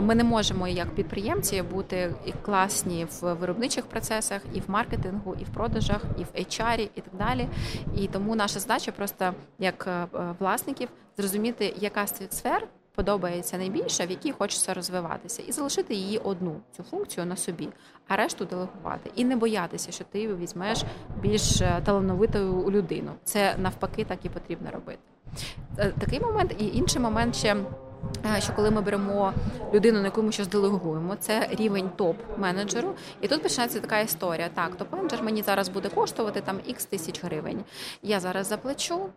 Ми 0.00 0.14
не 0.14 0.24
можемо 0.24 0.68
як 0.68 0.94
підприємці 0.94 1.62
бути 1.62 2.14
і 2.26 2.32
класні 2.42 3.06
в 3.20 3.34
виробничих 3.34 3.84
процесах, 3.84 4.42
і 4.54 4.60
в 4.60 4.70
маркетингу, 4.70 5.36
і 5.40 5.44
в 5.44 5.48
продажах, 5.48 6.04
і 6.18 6.24
в 6.24 6.46
HR, 6.46 6.90
і 6.94 7.00
так 7.00 7.14
далі. 7.18 7.48
І 7.96 8.08
тому 8.08 8.36
наша 8.36 8.60
задача 8.60 8.92
просто 8.92 9.34
як 9.58 9.86
е, 9.86 10.06
власників 10.38 10.88
зрозуміти, 11.16 11.74
яка 11.76 12.06
з 12.06 12.10
цих 12.10 12.32
сфер 12.32 12.68
подобається 12.98 13.58
найбільше, 13.58 14.06
в 14.06 14.10
якій 14.10 14.32
хочеться 14.32 14.74
розвиватися, 14.74 15.42
і 15.42 15.52
залишити 15.52 15.94
її 15.94 16.18
одну 16.18 16.60
цю 16.76 16.82
функцію 16.82 17.26
на 17.26 17.36
собі, 17.36 17.68
а 18.08 18.16
решту 18.16 18.44
делегувати. 18.44 19.10
І 19.14 19.24
не 19.24 19.36
боятися, 19.36 19.92
що 19.92 20.04
ти 20.04 20.34
візьмеш 20.34 20.84
більш 21.22 21.58
талановитою 21.84 22.18
талановиту 22.18 22.70
людину. 22.70 23.10
Це 23.24 23.56
навпаки 23.58 24.04
так 24.04 24.18
і 24.24 24.28
потрібно 24.28 24.70
робити. 24.70 24.98
Е, 25.78 25.92
такий 25.98 26.20
момент 26.20 26.54
і 26.58 26.66
інший 26.66 27.02
момент 27.02 27.36
ще. 27.36 27.56
Е, 28.36 28.40
що 28.40 28.52
коли 28.52 28.70
ми 28.70 28.80
беремо 28.80 29.32
людину, 29.74 29.98
на 29.98 30.04
яку 30.04 30.22
ми 30.22 30.32
щось 30.32 30.48
делегуємо, 30.48 31.16
це 31.16 31.48
рівень 31.50 31.90
топ-менеджеру, 31.98 32.92
і 33.20 33.28
тут 33.28 33.42
починається 33.42 33.80
така 33.80 34.00
історія. 34.00 34.48
Так, 34.54 34.72
топ-менеджер 34.78 35.22
мені 35.22 35.42
зараз 35.42 35.68
буде 35.68 35.88
коштувати 35.88 36.40
там 36.40 36.60
ікс 36.66 36.84
тисяч 36.84 37.24
гривень. 37.24 37.64
Я 38.02 38.20
зараз 38.20 38.46
заплачу, 38.46 39.08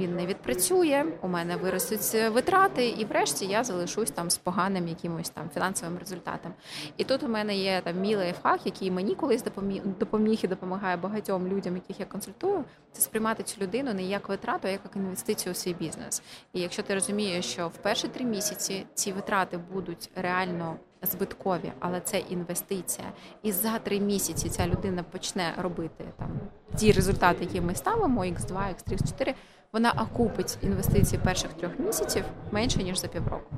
він 0.00 0.16
не 0.16 0.26
відпрацює, 0.26 1.04
у 1.22 1.28
мене 1.28 1.56
виростуть 1.56 2.32
витрати, 2.32 2.88
і 2.88 3.04
врешті 3.04 3.46
я 3.46 3.64
залишусь 3.64 4.10
там 4.10 4.30
з 4.30 4.38
поганим 4.38 4.88
якимось 4.88 5.30
там 5.30 5.50
фінансовим 5.54 5.98
результатом. 5.98 6.52
І 6.96 7.04
тут 7.04 7.22
у 7.22 7.28
мене 7.28 7.56
є 7.56 7.80
там 7.84 8.00
мій 8.00 8.16
лайфхак, 8.16 8.60
який 8.64 8.90
мені 8.90 9.14
колись 9.14 9.42
допоміг 9.42 9.82
допоміг 9.84 10.40
і 10.42 10.48
допомагає 10.48 10.96
багатьом 10.96 11.48
людям, 11.48 11.74
яких 11.74 12.00
я 12.00 12.06
консультую, 12.06 12.64
це 12.92 13.02
сприймати 13.02 13.42
цю 13.42 13.60
людину 13.60 13.94
не 13.94 14.02
як 14.02 14.28
витрату, 14.28 14.68
а 14.68 14.70
як 14.70 14.80
інвестицію 14.96 15.52
у 15.52 15.54
свій 15.54 15.74
бізнес. 15.74 16.22
І 16.52 16.60
якщо 16.60 16.82
ти 16.82 16.94
розумієш, 16.94 17.44
що 17.44 17.68
в 17.68 17.76
перші 17.76 18.08
три 18.08 18.24
місяці 18.28 18.86
ці 18.94 19.12
витрати 19.12 19.58
будуть 19.72 20.10
реально 20.16 20.76
збиткові, 21.02 21.72
але 21.80 22.00
це 22.00 22.18
інвестиція. 22.18 23.06
І 23.42 23.52
за 23.52 23.78
три 23.78 24.00
місяці 24.00 24.48
ця 24.48 24.66
людина 24.66 25.02
почне 25.02 25.52
робити 25.56 26.04
там 26.18 26.30
ті 26.76 26.92
результати, 26.92 27.44
які 27.44 27.60
ми 27.60 27.74
ставимо, 27.74 28.24
X2, 28.24 28.52
X3, 28.52 28.92
X4, 28.92 29.34
вона 29.72 29.92
окупить 29.92 30.58
інвестиції 30.62 31.20
перших 31.24 31.52
трьох 31.52 31.78
місяців 31.78 32.24
менше 32.50 32.82
ніж 32.82 33.00
за 33.00 33.08
півроку. 33.08 33.56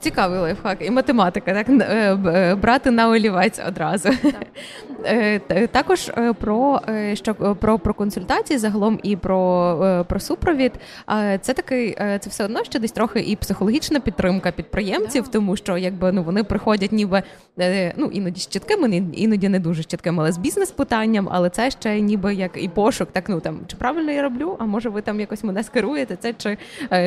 Цікавий 0.00 0.38
лайфхак 0.38 0.78
і 0.82 0.90
математика, 0.90 1.54
так 1.54 1.68
е, 1.68 1.82
е, 2.26 2.54
брати 2.54 2.90
на 2.90 3.08
олівець 3.08 3.60
одразу. 3.68 4.08
Так. 4.22 4.46
Е, 5.04 5.66
також 5.66 6.10
про 6.40 6.80
що 7.14 7.34
про 7.34 7.78
про 7.78 7.94
консультації 7.94 8.58
загалом 8.58 9.00
і 9.02 9.16
про 9.16 10.04
про 10.08 10.20
супровід. 10.20 10.72
Це 11.40 11.54
такий, 11.54 11.94
це 11.94 12.20
все 12.26 12.44
одно 12.44 12.64
ще 12.64 12.78
десь 12.78 12.92
трохи 12.92 13.20
і 13.20 13.36
психологічна 13.36 14.00
підтримка 14.00 14.52
підприємців, 14.52 15.28
тому 15.28 15.56
що 15.56 15.78
якби 15.78 16.12
ну 16.12 16.22
вони 16.22 16.44
приходять, 16.44 16.92
ніби 16.92 17.22
ну 17.96 18.06
іноді 18.12 18.40
з 18.40 18.46
чіткими, 18.46 19.02
іноді 19.12 19.48
не 19.48 19.58
дуже 19.58 19.82
з 19.82 19.86
чіткими, 19.86 20.22
але 20.22 20.32
з 20.32 20.38
бізнес-питанням, 20.38 21.28
але 21.30 21.50
це 21.50 21.70
ще 21.70 22.00
ніби 22.00 22.34
як 22.34 22.50
і 22.62 22.68
пошук. 22.68 23.08
Так 23.12 23.28
ну 23.28 23.40
там 23.40 23.60
чи 23.66 23.76
правильно 23.76 24.12
я 24.12 24.22
роблю? 24.22 24.56
А 24.58 24.64
може 24.64 24.88
ви 24.88 25.02
там 25.02 25.20
якось 25.20 25.44
мене 25.44 25.64
скеруєте? 25.64 26.16
Це 26.16 26.32
чи, 26.32 26.58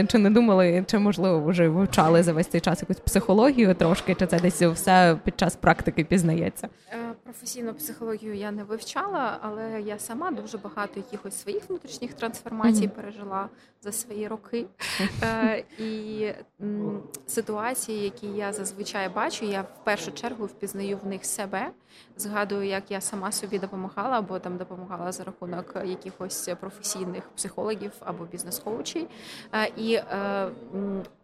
чи 0.08 0.18
не 0.18 0.30
думали, 0.30 0.84
чи 0.88 1.00
можливо 1.00 1.46
вже 1.46 1.68
вивчали 1.68 2.24
за 2.24 2.34
весь 2.34 2.48
цей 2.48 2.62
час? 2.62 2.82
якусь 2.82 3.00
психологію 3.00 3.74
трошки, 3.74 4.16
чи 4.16 4.26
це 4.26 4.40
десь 4.40 4.62
все 4.62 5.18
під 5.24 5.40
час 5.40 5.56
практики 5.56 6.04
пізнається? 6.04 6.70
Е, 6.92 6.96
професійну 7.24 7.74
психологію 7.82 8.36
я 8.36 8.52
не 8.52 8.64
вивчала, 8.64 9.38
але 9.42 9.82
я 9.82 10.00
сама 10.00 10.32
дуже 10.32 10.58
багато 10.58 10.94
якихось 10.96 11.42
своїх 11.42 11.70
внутрішніх 11.70 12.14
трансформацій 12.14 12.82
mm-hmm. 12.82 12.90
пережила 12.90 13.50
за 13.82 13.92
свої 13.92 14.28
роки. 14.28 14.66
Е, 15.24 15.64
і 15.80 16.28
м, 16.62 17.04
ситуації, 17.28 18.04
які 18.04 18.28
я 18.28 18.54
зазвичай 18.54 19.10
бачу, 19.10 19.46
я 19.46 19.62
в 19.62 19.84
першу 19.84 20.12
чергу 20.12 20.46
впізнаю 20.46 21.00
в 21.04 21.08
них 21.08 21.26
себе. 21.26 21.72
Згадую, 22.18 22.64
як 22.64 22.92
я 22.92 23.02
сама 23.02 23.32
собі 23.32 23.60
допомагала, 23.60 24.18
або 24.18 24.40
там 24.40 24.58
допомагала 24.58 25.12
за 25.12 25.24
рахунок 25.24 25.76
якихось 25.86 26.50
професійних 26.60 27.30
психологів 27.30 27.92
або 28.00 28.26
бізнес-коучей. 28.26 29.08
Е, 29.54 29.72
і 29.78 30.00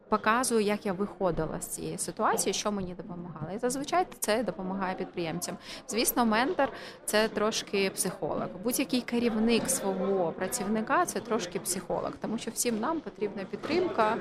показую, 0.10 0.62
як 0.62 0.86
я 0.86 0.94
виходила 0.94 1.62
з 1.62 1.68
цієї 1.68 1.98
ситуації, 1.98 2.54
що 2.54 2.72
мені 2.72 2.94
допомагало. 2.94 3.52
І 3.56 3.58
зазвичай 3.58 4.06
це 4.20 4.44
допомагає 4.44 4.96
підприємцям. 4.96 5.58
Звісно, 5.88 6.26
ментор 6.26 6.70
це 7.06 7.28
трошки 7.28 7.90
психолог. 7.90 8.48
Будь-який 8.64 9.02
керівник 9.02 9.70
свого 9.70 10.32
працівника 10.32 11.06
це 11.06 11.20
трошки 11.20 11.60
психолог, 11.60 12.12
тому 12.22 12.38
що 12.38 12.52
всім 12.52 12.80
нам 12.80 13.00
потрібна 13.00 13.44
підтримка, 13.44 14.18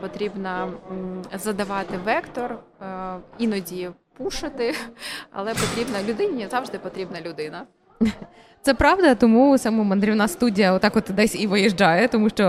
потрібно 0.00 0.72
задавати 1.32 1.98
вектор, 1.98 2.58
е, 2.82 3.16
іноді 3.38 3.90
пушити, 4.16 4.74
але 5.30 5.54
потрібна 5.54 6.02
людині 6.02 6.48
завжди 6.50 6.78
потрібна 6.78 7.20
людина. 7.20 7.66
Це 8.62 8.74
правда, 8.74 9.14
тому 9.14 9.58
саме 9.58 9.84
мандрівна 9.84 10.28
студія 10.28 10.72
отак 10.72 10.96
от 10.96 11.04
десь 11.10 11.40
і 11.40 11.46
виїжджає, 11.46 12.08
тому 12.08 12.28
що 12.28 12.44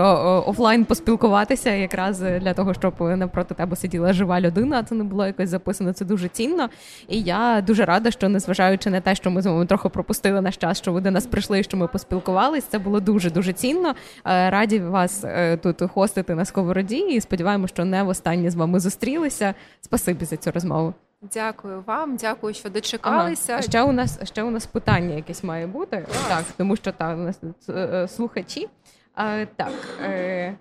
офлайн 0.46 0.84
поспілкуватися 0.84 1.70
якраз 1.70 2.20
для 2.20 2.54
того, 2.54 2.74
щоб 2.74 2.94
навпроти 3.00 3.54
тебе 3.54 3.76
сиділа 3.76 4.12
жива 4.12 4.40
людина. 4.40 4.82
Це 4.82 4.94
не 4.94 5.04
було 5.04 5.26
якось 5.26 5.48
записано. 5.48 5.92
Це 5.92 6.04
дуже 6.04 6.28
цінно. 6.28 6.68
І 7.08 7.20
я 7.22 7.64
дуже 7.66 7.84
рада, 7.84 8.10
що 8.10 8.28
незважаючи 8.28 8.90
на 8.90 9.00
те, 9.00 9.14
що 9.14 9.30
ми 9.30 9.42
з 9.42 9.46
вами 9.46 9.66
трохи 9.66 9.88
пропустили 9.88 10.40
наш 10.40 10.56
час, 10.56 10.78
що 10.78 10.92
ви 10.92 11.00
до 11.00 11.10
нас 11.10 11.26
прийшли, 11.26 11.62
що 11.62 11.76
ми 11.76 11.88
поспілкувались. 11.88 12.64
Це 12.64 12.78
було 12.78 13.00
дуже 13.00 13.30
дуже 13.30 13.52
цінно. 13.52 13.94
Е, 14.26 14.50
раді 14.50 14.78
вас 14.78 15.24
е, 15.24 15.56
тут 15.56 15.82
хостити 15.94 16.34
на 16.34 16.44
сковороді. 16.44 16.96
І 16.96 17.20
сподіваємося, 17.20 17.74
що 17.74 17.84
не 17.84 18.02
востаннє 18.02 18.50
з 18.50 18.54
вами 18.54 18.80
зустрілися. 18.80 19.54
Спасибі 19.80 20.24
за 20.24 20.36
цю 20.36 20.50
розмову. 20.50 20.94
Дякую 21.34 21.82
вам, 21.86 22.16
дякую, 22.16 22.54
що 22.54 22.70
дочекалися. 22.70 23.52
Ага. 23.52 23.62
Ще 23.62 23.82
у 23.82 23.92
нас 23.92 24.20
ще 24.24 24.42
у 24.42 24.50
нас 24.50 24.66
питання 24.66 25.14
якесь 25.14 25.44
має 25.44 25.66
бути. 25.66 25.96
Yes. 25.96 26.28
Так, 26.28 26.44
тому 26.56 26.76
що 26.76 26.92
так, 26.92 27.18
у 27.18 27.20
нас 27.20 27.40
е, 27.68 28.08
слухачі. 28.08 28.68
А, 29.14 29.44
Так. 29.56 29.72
Е... 30.02 30.54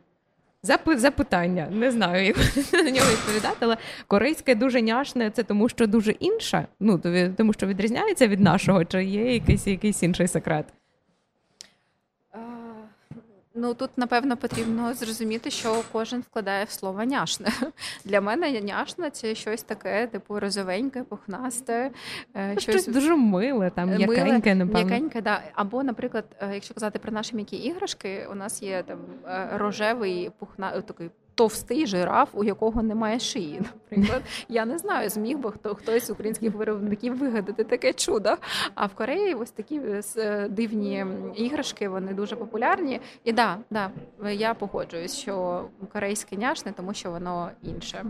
Запитання, 0.96 1.68
не 1.72 1.92
знаю, 1.92 2.26
як 2.26 2.38
на 2.74 2.92
нього 2.92 3.12
відповідати, 3.12 3.58
але 3.60 3.78
корейське 4.08 4.56
дуже 4.56 4.82
няшне, 4.82 5.30
це 5.30 5.44
тому, 5.44 5.70
що 5.70 5.88
дуже 5.88 6.12
інше. 6.12 6.68
Ну 6.80 7.02
тому, 7.38 7.54
що 7.54 7.68
відрізняється 7.68 8.28
від 8.28 8.40
нашого, 8.40 8.86
чи 8.86 9.04
є 9.04 9.34
якийсь 9.34 9.68
якийсь 9.68 10.04
інший 10.04 10.28
секрет. 10.28 10.66
Ну 13.54 13.74
тут 13.74 13.98
напевно 13.98 14.38
потрібно 14.38 14.94
зрозуміти, 14.94 15.52
що 15.52 15.84
кожен 15.92 16.22
вкладає 16.22 16.66
в 16.66 16.70
слово 16.70 17.04
няшне. 17.04 17.48
Для 18.06 18.22
мене 18.22 18.62
няшне 18.62 19.10
це 19.10 19.36
щось 19.36 19.64
таке, 19.64 20.08
типу 20.08 20.40
розовеньке, 20.40 21.04
пухнасте, 21.04 21.92
е, 22.36 22.52
щось, 22.60 22.64
щось 22.64 22.88
дуже 22.88 23.16
миле, 23.16 23.70
там 23.70 23.90
м'якеньке, 23.90 24.56
напевно. 24.56 24.86
М'якеньке, 24.86 25.22
да. 25.22 25.42
Або, 25.54 25.84
наприклад, 25.84 26.26
е, 26.40 26.54
якщо 26.54 26.74
казати 26.74 27.00
про 27.00 27.12
наші 27.12 27.36
м'які 27.36 27.56
іграшки, 27.56 28.28
у 28.32 28.36
нас 28.36 28.64
є 28.64 28.84
там 28.84 29.00
е, 29.28 29.50
рожевий 29.54 30.32
пухна 30.40 30.82
такий 30.82 31.10
товстий 31.42 31.88
жираф, 31.88 32.30
у 32.34 32.44
якого 32.44 32.84
немає 32.84 33.20
шиї. 33.20 33.62
Наприклад, 33.92 34.22
я 34.50 34.66
не 34.66 34.78
знаю, 34.78 35.10
зміг 35.10 35.38
би 35.38 35.52
хто 35.52 35.76
хтось 35.76 36.08
з 36.08 36.10
українських 36.10 36.54
виробників 36.54 37.18
вигадати 37.18 37.64
таке 37.64 37.94
чудо. 37.94 38.30
А 38.76 38.86
в 38.86 38.94
Кореї 38.94 39.34
ось 39.34 39.52
такі 39.52 39.76
е, 39.76 40.02
е, 40.18 40.48
дивні 40.50 41.06
іграшки, 41.36 41.90
вони 41.90 42.14
дуже 42.14 42.36
популярні. 42.36 43.02
І 43.24 43.34
да, 43.34 43.58
да, 43.72 43.92
я 44.32 44.54
погоджуюсь, 44.54 45.16
що 45.16 45.66
корейське 45.94 46.38
няшне, 46.38 46.74
тому 46.78 46.94
що 46.94 47.12
воно 47.12 47.50
інше. 47.64 48.06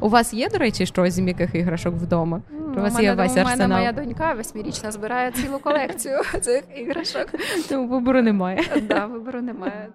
У 0.00 0.08
вас 0.08 0.34
є, 0.34 0.48
до 0.48 0.58
речі, 0.58 0.86
щось 0.86 1.14
з 1.14 1.18
м'яких 1.18 1.54
іграшок 1.54 1.94
вдома? 1.94 2.42
У 2.76 2.80
вас 2.80 3.00
є 3.00 3.14
весь 3.14 3.36
арсенал? 3.36 3.54
У 3.54 3.58
мене 3.58 3.74
моя 3.74 3.92
донька 3.92 4.32
восьмирічна 4.32 4.92
збирає 4.92 5.32
цілу 5.32 5.58
колекцію 5.58 6.18
цих 6.40 6.64
іграшок. 6.76 7.26
Тому 7.68 7.88
вибору 7.88 8.22
немає. 8.22 8.64
Да, 8.82 9.06
вибору 9.06 9.42
немає. 9.42 9.88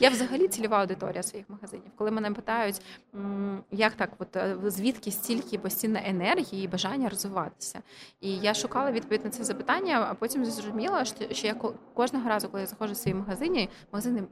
Я 0.00 0.10
взагалі 0.10 0.48
цільова 0.48 0.80
аудиторія 0.80 1.22
своїх 1.22 1.50
магазинів. 1.50 1.90
Коли 1.96 2.10
мене 2.10 2.30
питають, 2.30 2.82
як 3.70 3.92
так, 3.92 4.10
от 4.18 4.36
е, 4.36 4.56
звідки 4.66 5.10
стільки 5.10 5.58
постійно 5.58 6.00
енергії 6.04 6.64
і 6.64 6.68
бажання 6.68 7.08
розвиватися. 7.08 7.82
І 8.20 8.36
я 8.36 8.54
шукала 8.54 8.92
відповідь 8.92 9.24
на 9.24 9.30
це 9.30 9.44
запитання, 9.44 10.06
а 10.10 10.14
потім 10.14 10.44
зрозуміла, 10.44 11.04
що 11.30 11.46
я 11.46 11.54
кожного 11.94 12.28
разу, 12.28 12.48
коли 12.48 12.60
я 12.60 12.66
заходжу 12.66 12.92
в 12.92 12.96
свої 12.96 13.14
магазини, 13.14 13.68
магазини 13.92 14.22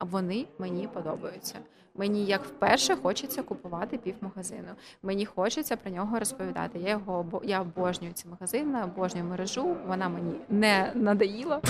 вони 0.00 0.46
мені 0.58 0.88
подобаються. 0.88 1.58
Мені 1.98 2.24
як 2.24 2.44
вперше 2.44 2.96
хочеться 2.96 3.42
купувати 3.42 3.98
півмагазину. 3.98 4.68
Мені 5.02 5.26
хочеться 5.26 5.76
про 5.76 5.90
нього 5.90 6.18
розповідати. 6.18 6.78
Я 6.78 6.90
його 6.90 7.42
я 7.44 7.60
обожнюю 7.60 8.12
ці 8.12 8.28
магазини, 8.28 8.78
обожнюю 8.84 9.26
мережу. 9.26 9.76
Вона 9.88 10.08
мені 10.08 10.34
не 10.50 10.92
надоїла. 10.94 11.60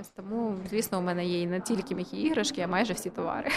Ось 0.00 0.08
тому, 0.08 0.54
звісно, 0.70 0.98
у 0.98 1.02
мене 1.02 1.24
є 1.24 1.42
і 1.42 1.46
не 1.46 1.60
тільки 1.60 1.94
м'які 1.94 2.16
іграшки, 2.16 2.60
а 2.60 2.66
майже 2.66 2.92
всі 2.92 3.10
товари. 3.10 3.48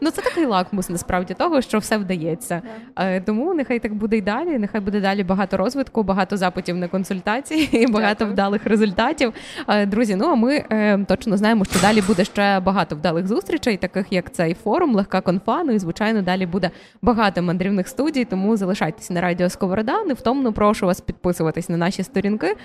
Ну 0.00 0.10
це 0.10 0.22
такий 0.22 0.46
лакмус 0.46 0.88
насправді 0.90 1.34
того, 1.34 1.60
що 1.60 1.78
все 1.78 1.96
вдається. 1.98 2.62
Е, 2.96 3.20
тому 3.20 3.54
нехай 3.54 3.78
так 3.78 3.94
буде 3.94 4.16
й 4.16 4.20
далі. 4.22 4.58
Нехай 4.58 4.80
буде 4.80 5.00
далі 5.00 5.24
багато 5.24 5.56
розвитку, 5.56 6.02
багато 6.02 6.36
запитів 6.36 6.76
на 6.76 6.88
консультації 6.88 7.68
і 7.82 7.86
багато 7.86 8.14
Дякую. 8.18 8.32
вдалих 8.32 8.66
результатів. 8.66 9.32
Е, 9.68 9.86
друзі, 9.86 10.16
ну 10.16 10.26
а 10.26 10.34
ми 10.34 10.64
е, 10.70 11.04
точно 11.08 11.36
знаємо, 11.36 11.64
що 11.64 11.80
далі 11.80 12.02
буде 12.02 12.24
ще 12.24 12.60
багато 12.60 12.96
вдалих 12.96 13.26
зустрічей, 13.26 13.76
таких 13.76 14.12
як 14.12 14.32
цей 14.32 14.54
форум 14.54 15.01
легка 15.02 15.20
конфа. 15.20 15.64
Ну 15.64 15.72
і 15.72 15.78
звичайно, 15.78 16.22
далі 16.22 16.46
буде 16.46 16.70
багато 17.02 17.42
мандрівних 17.42 17.88
студій. 17.88 18.24
Тому 18.24 18.56
залишайтеся 18.56 19.14
на 19.14 19.20
радіо 19.20 19.50
Сковорода. 19.50 20.04
Невтомно 20.04 20.52
прошу 20.52 20.86
вас 20.86 21.00
підписуватись 21.00 21.68
на 21.68 21.76
наші 21.76 22.02
сторінки. 22.02 22.56